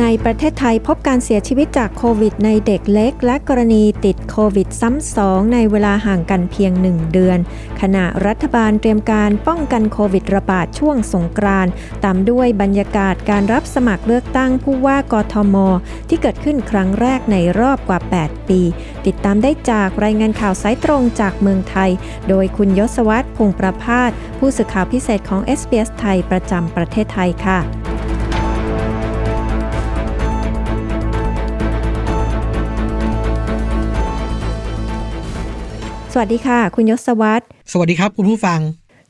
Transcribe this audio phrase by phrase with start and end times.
[0.00, 7.38] ในประเทศไทยพบการเสียชีวิตจากโควิดในเด็กเล็ก และกรณีติดโควิดซ้ำสองในเวลาห่างกันเพียงหนึ่งเดือน
[7.80, 11.72] ขณะรัฐบาลเตรียมการป้องกันโควิดระบาดช่วงสงกรานต์
[12.04, 15.56] ตามด้วยบรรยากาศการรับสมัครเลือกตั้งผู้ว่ากทม
[16.08, 18.60] ที่เกิดขึ้นครั้งแรกในรอบกว่า 8 ปี
[19.06, 21.90] ติดตามได้จากรายงานข่าวสายตรงจากเมืองไทย
[22.28, 27.93] โดยคุณยศวัตรพงประพาสผู้สื่อข่าวพิเศษของ SBS ไทยประจำประเทศไทยค่ะ
[36.16, 38.60] สวัสดีค่ะ คุณยศวัตรสวัสดีครับ คุณผู้ฟัง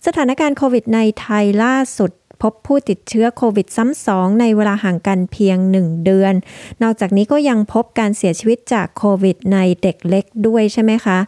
[0.06, 2.10] สถานการณ์โควิดในไทยล่าสุด
[2.42, 6.34] พบผู้ติดเชื้อโควิดซ้ำสองในเวลาห่างกันเพียง 1 เดือน
[6.82, 11.18] นอกจากนี้ก็ยังพบการเสียชีวิตจากโควิดในเด็กเล็กด้วยใช่ไหมคะ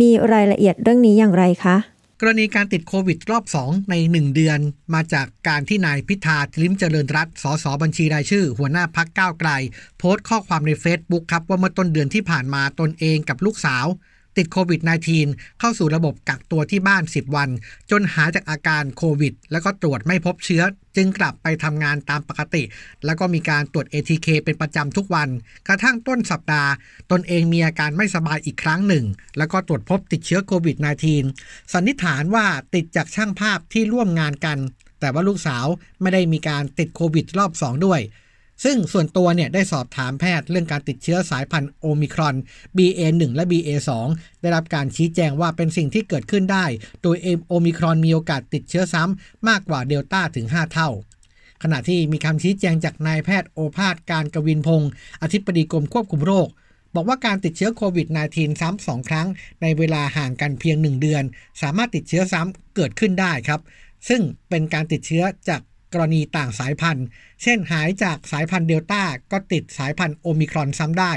[0.00, 1.76] มีรายละเอียดเรื่องนี้อย่างไรคะ
[2.20, 4.58] กรณีการติดโควิดรอบ 2 ใน 1 เดือน
[4.94, 9.50] มาจากการที่นายพิธาลิ้มเจริญรัตสสบัญชีรายชื่อ หัวหน้าพักก้าวไกล
[9.98, 13.86] โพสต์ข้อความใน Facebook ครับว่าเมื่อต้นเดือนที่ผ่านมาตนเองกับลูกสาว
[14.36, 14.80] ติดโควิด
[15.20, 17.50] -19 เข้าสู่ระบบกักตัวที่บ้าน 10 วัน
[17.90, 20.62] จนหายจากอาการโควิด แล้วก็ตรวจไม่พบเชื้อ
[20.96, 22.62] จึงกลับไปทำงานตามปกติ
[23.04, 25.28] แล้วก็มีการตรวจ ATK เป็นประจำทุกวัน
[25.68, 26.70] กระทั่งต้นสัปดาห์
[27.10, 29.04] ตนเองมีอาการไม่สบายอีกครั้งหนึ่ง
[29.38, 30.76] แล้วก็ตรวจพบติดเชื้อโควิด
[31.24, 34.58] -19 สันนิษฐานว่าติดจากช่างภาพที่ร่วมงานกัน
[35.00, 35.66] แต่ว่าลูกสาว
[36.00, 38.00] ไม่ได้มีการติดโควิดรอบ 2 ด้วย
[38.64, 42.34] ซึ่งส่วนตัวเนี่ยได้สอบถามแพทย์เรื่องการติดเชื้อสายพันธุ์โอมิครอน
[42.76, 43.90] BA1 และ BA2
[44.40, 46.66] ได้รับการชี้แจงว่าเป็นสิ่งที่เกิดขึ้นได้
[47.02, 47.16] โดย
[47.48, 50.90] โอมิครอนมีโอกาสติดเชื้อซ้ำมากกว่าเดลต้าถึง 5 เท่า
[51.62, 54.90] ขณะที่มีคำชี้แจงจากนายแพทย์โอภาสการกวินพงศ์
[55.22, 56.48] อธิบดีกรมควบคุมโรค
[56.94, 59.26] บอกว่าการติดเชื้อโควิด -19 ซ้ำสองครั้ง
[59.62, 61.24] ในเวลาห่างกันเพียง 1 เดือน
[61.62, 63.60] สามารถติดเชื้อซ้ำเกิดขึ้นได้ครับ
[64.08, 65.60] ซึ่งเป็นการติดเชื้อจาก
[65.96, 67.06] กรณีต่างสายพันธุ์
[67.42, 69.02] เช่นหายจากสายพันธุ์เดลต้า
[69.32, 71.12] ก็ติดสายพันธุ์โอมิครอนซ้ำได้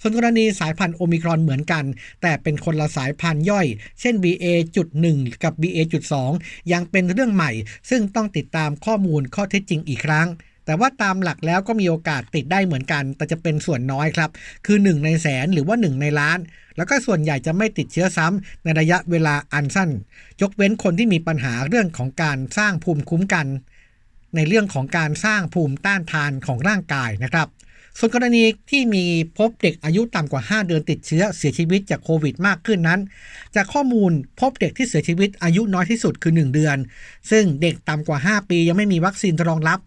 [0.00, 1.84] ส่วนกรณีสายพันธุ์โอมิครอนเหมือนกัน
[2.22, 3.66] แต่เป็นคนละสายพันธุ์ย่อย
[4.00, 5.06] เช่น BA.1
[5.42, 6.14] กับ BA.2
[6.72, 7.50] ยังเป็นเรื่องใหม่
[7.90, 10.28] ซึ่งต้องติดตามข้อมูลข้อเท็จจริงอีกครั้ง
[10.66, 14.30] แต่ว่าตามหลักแล้วก็มีโอกาสติดได้เหมือนกัน แต่จะเป็นส่วนน้อยครับ
[14.66, 16.38] คือ 1 ในแสนหรือว่า 1 ในล้าน
[16.76, 19.90] แล้วก็ส่วนใหญ่จะไม่ติดเชื้อซ้ำในระยะเวลาอันสั้น
[20.40, 23.46] ยกเว้นคนที่มีปัญหาเรื่องของการสร้างภูมิคุ้มกัน
[24.36, 27.48] ในเรื่องของการสร้างภูมิต้านทานของร่างกายนะครับ
[27.98, 29.04] ส่วนกรณีที่มี
[29.38, 33.00] พบเด็กอายุต่ำกว่า 5 เดือนติดเชื้อเสียชีวิตจากโควิดมากขึ้นนั้น
[33.56, 36.76] จากข้อมูลพบเด็กที่เสียชีวิตอายุน้อยที่สุดคือ 1 เดือน
[37.30, 39.78] ซึ่งเด็กต่ำกว่า 5 ปียังไม่มีวัคซีนรองรับ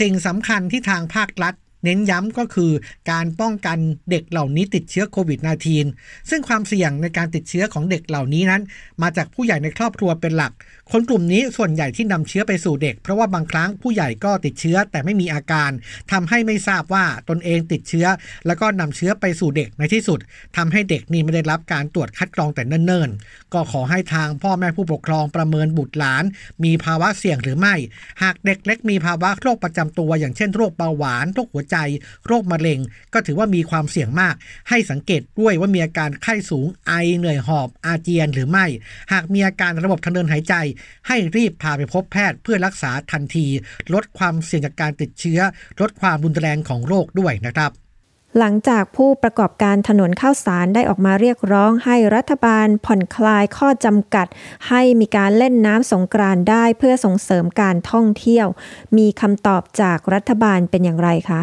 [0.00, 1.54] สิ่งสำคัญที่ทางภาครัฐ
[1.84, 2.72] เน้นย้ำก็คือ
[3.10, 3.78] การป้องกัน
[4.10, 5.40] เด็กเหล่านี้ติดเชื้อโควิด
[5.84, 8.62] -19 ซึ่งความเสี่ยงในการติดเชื้อของเด็กเหล่านี้นั้น
[9.02, 10.52] มาจากผู้ใหญ่ในครอบครัวเป็นหลัก
[10.94, 15.70] คนกลุ่มนี้ส่วนใหญ่ที่นำเชื้อไปสู่เด็ก เพราะว่าบางครั้งผู้ใหญ่ก็ติดเชื้อแต่ไม่มีอาการ
[16.12, 18.06] ทำให้ไม่ทราบว่าตนเองติดเชื้อ
[18.46, 20.18] แล้วก็นำเชื้อไปสู่เด็กในที่สุด
[20.56, 26.24] ทำให้เด็กนี่ไม่ได้รับการตรวจคัดกรองแต่เนิ่นๆ ก็ขอให้ทางพ่อแม่ผู้ปกครองประเมินบุตรหลาน
[26.64, 27.74] มีภาวะเสี่ยงหรือไม่
[28.22, 31.76] หากเด็กเล็กมีภาวะโรคประจำตัว อย่างเช่นโรคเบาหวานโรคหัวใจ
[32.26, 32.78] โรคมะเร็ง
[33.12, 34.34] ก็ถือว่ามีความเสี่ยงมาก
[34.68, 38.66] ให้สังเกตด้วยว่ามีอาการไข้สูงไอเหนื่อยหอบอาเจียนหรือไม่
[39.12, 40.54] หากมีอาการระบบทางเดินหายใจ
[41.08, 43.46] ให้รีบพาไปพบแพทย์เพื่อรักษาทันที
[43.94, 45.40] ลดความเสี่ยงจากการติดเชื้อ
[45.80, 47.72] ลดความรุนแรงของโรคด้วยนะครับ
[48.38, 54.26] หลังจากผู้ประกอบการถนนข้าวสารได้ออกมาเรียกร้องให้รัฐบาลผ่อนคลายข้อจำกัด
[54.68, 58.46] ให้มีการเล่นน้ำสงกรานได้เพื่อส่งเสริมการท่องเที่ยว
[58.96, 61.42] มีคำตอบจากรัฐบาลเป็นอย่างไรคะ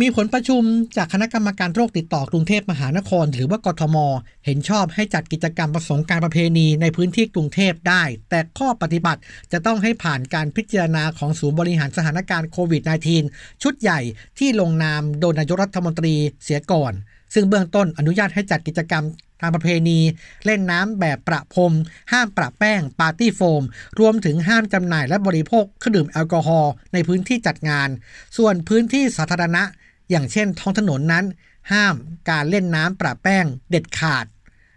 [0.00, 0.62] มีผลประชุม
[0.96, 3.96] จากคณะกรรมการโรคติดต่อกรุงเทพมหานคร หรือว่ากทม
[4.44, 9.20] เห็นชอบให้จัดกิจกรรมประสงค์การประเพณีในพื้นที่กรุงเทพได้ แต่ข้อปฏิบัติ
[9.52, 12.82] จะต้องให้ผ่านการพิจารณาของศูนย์บริหารสถานการณ์โควิด
[13.22, 14.00] -19 ชุดใหญ่
[14.38, 16.14] ที่ลงนามโดยนายกรัฐมนตรี
[16.44, 16.92] เสียก่อน
[17.34, 19.04] ซึ่งเบื้องต้นอนุญาตให้จัดกิจกรรม
[19.40, 19.98] ทางประเพณี
[20.44, 21.74] เล่นน้ำแบบประพรม
[22.12, 23.62] ห้ามประแป้ง ปาร์ตี้โฟม
[24.00, 27.88] รวมถึงห้ามจำหน่ายและบริโภคเครื่องดื่มแอลกอฮอล์ในพื้นที่จัดงาน
[28.36, 29.62] ส่วนพื้นที่สาธารณะ
[30.10, 31.24] อย่างเช่น ท้องถนนนั้น
[31.72, 31.94] ห้าม
[32.30, 34.26] การเล่นน้ำประแป้งเด็ดขาด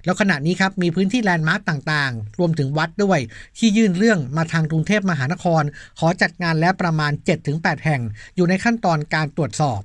[0.06, 3.20] แล้วขณะนี้ครับมีพื้นที่แลนด์มาร์กต่างๆ รวมถึงวัดด้วย
[3.58, 5.64] ที่ยื่นเรื่องมาทางกรุงเทพมหานคร
[6.00, 7.12] ขอจัดงานแล้วประมาณ
[7.48, 8.02] 7-8 แห่ง
[8.36, 9.82] อยู่ในขั้นตอนการตรวจสอบ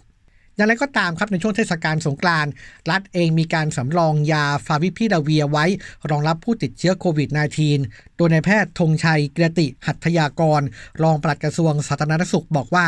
[0.59, 2.53] อย่างไรก็ตามครับในช่วงเทศกาลสงกรานต์
[2.91, 5.65] รัฐเองมีการสำรองยาฟาวิพิลาเวียไว้
[6.11, 7.29] รองรับผู้ติดเชื้อโควิด
[7.73, 10.61] -19 โดยนายแพทย์ธงชัยกิรติหัตถยากร
[11.03, 12.87] รองปลัดกระทรวงสาธารณสุขบอกว่า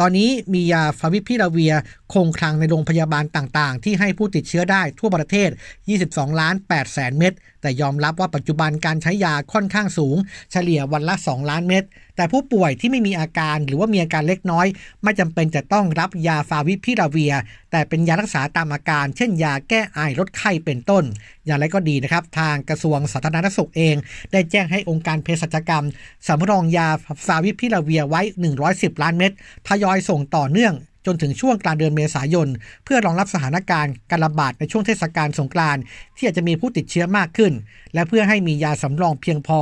[0.00, 1.74] ตอนนี้มียาฟาวิพิลาเวีย
[2.12, 5.50] คงคลังในโรงพยาบาลต่างๆ ที่ให้ผู้ติดเชื้อได้ทั่วประเทศ
[5.94, 7.32] 22 ล้าน8แสนเม็ด
[7.62, 10.16] แต่ยอมรับว่าปัจจุบันการใช้ยาค่อนข้างสูง
[10.52, 11.84] เฉลี่ยวันละ 2 ล้านเม็ด
[12.16, 14.66] แต่ผู้ป่วยที่ไม่มีอาการหรือว่ามีอาการเล็กน้อย
[15.02, 17.34] ไม่จำเป็นจะต้องรับยาฟาวิพิลาเวีย
[17.70, 21.04] แต่เป็นยารักษาตามอาการ เช่นยาแก้ไอลดไข้เป็นต้น
[21.44, 23.96] อย่างไรก็ดีนะครับ ทางกระทรวงสาธารณสุขเอง
[24.32, 25.84] ได้แจ้งให้องค์การเภสัชกรรม
[26.28, 26.88] สำรองยา
[27.26, 28.20] ฟาวิพิลาเวียไว้
[28.62, 29.32] 110 ล้านเม็ด
[29.68, 30.74] ทยอยส่งต่อเนื่อง
[31.06, 32.48] จนถึงช่วงกลางเดือนเมษายน
[32.84, 35.82] เพื่อรองรับสถานการณ์การระบาดในช่วงเทศกาลสงกรานต์
[36.16, 37.52] ที่อาจจะมีผู้ติดเชื้อมากขึ้น
[37.94, 39.60] และเพื่อให้มียาสำรองเพียงพอ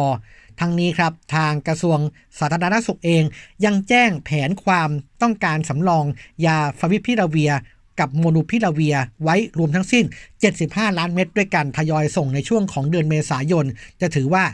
[0.61, 1.99] ทั้งนี้ครับทางกระทรวง
[2.39, 3.25] สาธารณสุขเอง
[3.65, 4.91] ยังแจ้งแผนความ
[5.23, 6.05] ต้องการสำรอง
[6.47, 7.53] ยาฟาวิพิลาเวีย
[8.01, 10.05] กับโมนูพิลาเวียไว้รวมทั้งสิ้น
[10.51, 13.67] 75 ล้านเม็ดด้วยกันทยอยส่งในช่วงของเดือนเมษายน
[14.01, 14.45] จะถือว่า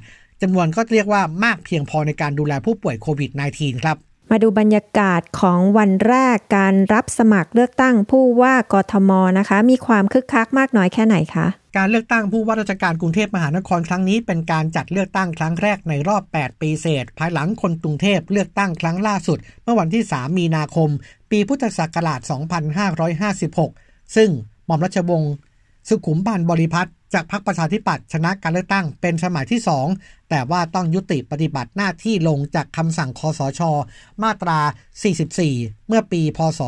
[0.42, 3.96] จำนวนก็เรียกว่ามากเพียงพอในการดูแลผู้ป่วยโควิด -19 ครับ
[4.30, 11.46] มาดูบรรยากาศของวันแรกการรับสมัครเลือกตั้งผู้ว่ากทมนะคะ มีความคึกคักมากน้อยแค่ไหนคะ
[11.76, 20.88] การเลือกตั้งผู้ว่าราชการกรุงเทพมหานครครั้งนี้เป็นการจัดเลือกตั้งครั้งแรกในรอบ 8 ปีเศษ ภายหลังคนกรุงเทพเลือกตั้งครั้งล่าสุด เมื่อวันที่ 3 มีนาคม
[21.30, 22.20] ปีพุทธศักราช
[22.98, 24.30] 2556 ซึ่ง
[24.66, 25.32] หม่อมราชวงศ์
[25.88, 29.60] สุขุมพันธ์บริพัตรจากพรรคประชาธิปัตย์ชนะการเลือกตั้งเป็นสมัยที่
[29.94, 33.60] 2 แต่ว่าต้องยุติปฏิบัติหน้าที่ลงจากคำสั่งคอสช
[34.22, 34.58] มาตรา
[35.22, 36.60] 44 เมื่อปีพศ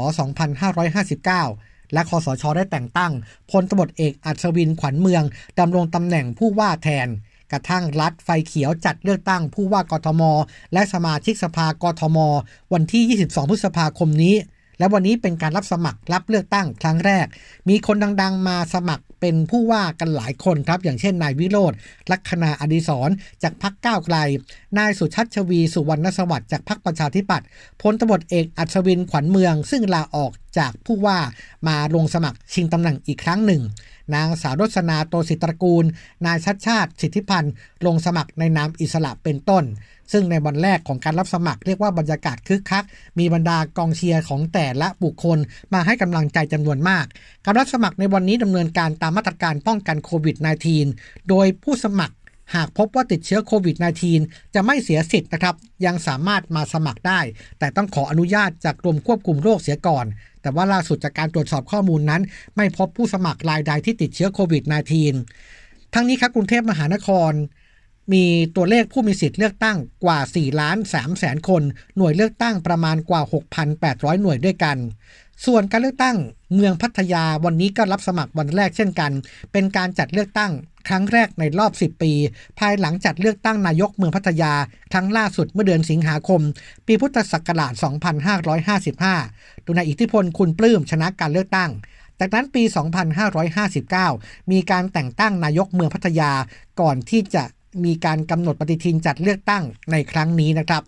[0.73, 3.12] 2559 และคอสช ได้แต่งตั้ง
[3.50, 5.23] พลตบเอกอัศวินขวัญเมือง
[5.59, 7.09] ดำรงตำแหน่งผู้ว่าแทน
[7.53, 10.23] กระทั่งรัฐไฟเขียวจัดเลือกตั้งผู้ว่ากทม
[10.73, 12.19] และสมาชิกสภากทม
[12.73, 14.35] วันที่ 22 พฤษภาคมนี้
[14.79, 17.27] และวันนี้เป็นการรับสมัครรับเลือกตั้งครั้งแรก
[17.69, 21.73] มีคนดังๆ มาสมัครเป็นผู้ว่ากันหลายคนครับ อย่างเช่นนายวิโรธ
[22.11, 23.11] ลัคนาอดีศร
[23.43, 24.17] จากพักก้าวไกล
[24.79, 27.47] นายสุชัชวีสุวรรณสวัสดิ์จากพักประชาธิปัตย์
[27.83, 31.19] พลตบเอกอัศวินขวัญเมือง ซึ่งลาออก จากผู้ว่า
[31.69, 33.62] มาลงสมัครชิงตำแหน่งอีกครั้งหนึ่ง
[34.14, 35.84] นางสาวรสนาโตสิตรกูล
[36.26, 37.52] นายชัดชาติ สิทธิพันธ์
[37.87, 39.64] ลงสมัครในนามอิสระเป็นต้น
[40.12, 42.84] ซึ่งในวันแรกของการรับสมัครเรียกว่าบรรยากาศคึกคัก
[43.19, 45.38] มีบรรดากองเชียร์ของแต่ละบุคคล
[45.75, 47.05] มาให้กำลังใจจำนวนมาก
[47.44, 50.37] การรับสมัครในวันนี้ดำเนินการตามมาตรการป้องกันโควิด
[50.82, 52.14] -19 โดยผู้สมัคร
[52.55, 53.77] หากพบว่าติดเชื้อโควิด
[54.15, 55.55] -19 จะไม่เสียสิทธิ์นะครับ
[55.87, 57.21] ยังสามารถมาสมัครได้
[57.59, 60.06] แต่ต้องขออนุญาตจากกรมควบคุมโรคเสียก่อน
[60.43, 62.23] แต่ว่าล่าสุดจากการตรวจสอบข้อมูลนั้น
[62.56, 64.62] ไม่พบผู้สมัครรายใดที่ติดเชื้อโควิด
[65.29, 67.33] -19 ทั้งนี้ครับกรุงเทพมหานคร
[68.12, 68.25] มี
[68.56, 71.62] ตัวเลขผู้มีสิทธิ์เลือกตั้งกว่า 4 ล้าน3แสนคน
[71.97, 73.23] หน่วยเลือกตั้งประมาณกว่า
[73.73, 74.79] 6,800 หน่วยด้วยกัน
[75.47, 76.17] ส่วนการเลือกตั้ง
[76.55, 79.12] เมืองพัทยาวันนี้ก็รับสมัครวันแรกเช่นกัน
[79.53, 80.53] เป็นการจัดเลือกตั้ง
[80.88, 82.12] ครั้งแรกในรอบ 10 ปี
[82.58, 84.52] ภายหลังจัดเลือกตั้งนายกเมืองพัทยา
[84.93, 86.40] ครั้งล่าสุดเมื่อเดือนสิงหาคม
[86.87, 87.73] ปีพุทธศักราช
[88.49, 91.70] 2555 โดยนายอิทธิพลคุณปลื้มชนะการเลือกตั้ง
[92.20, 92.62] จากนั้นปี
[93.37, 96.32] 2559 มีการแต่งตั้งนายกเมืองพัทยา
[96.81, 97.44] ก่อนที่จะ
[97.84, 100.82] มีการกำหนดปฏิทินจัดเลือกตั้งในครั้งนี้นะครับ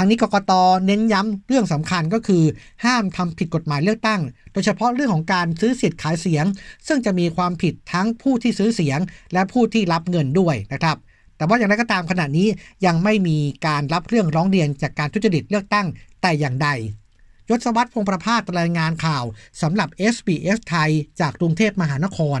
[0.00, 0.52] ทางนี้กกต
[0.86, 2.44] เน้นย้ำเรื่องสำคัญก็คือ
[2.84, 4.20] ห้ามทำผิดกฎหมายเลือกตั้ง
[4.52, 6.44] โดยเฉพาะเรื่องของการซื้อสิทธิ์ขายเสียง
[6.86, 8.98] ซึ่งจะมีความผิดทั้งผู้ที่ซื้อเสียง
[9.32, 10.96] และผู้ที่รับเงินด้วยนะครับ
[11.36, 12.48] แต่ว่าอย่างไรก็ตามขณะนี้
[12.86, 15.86] ยังไม่มีการรับเรื่องร้องเรียนจากการทุจริตเลือกตั้ง
[16.22, 16.68] แต่อย่างใด
[17.50, 19.24] ยศวัตรพงประภาสรายงานข่าว
[19.62, 22.40] สำหรับ SBS ไทยจากกรุงเทพมหานคร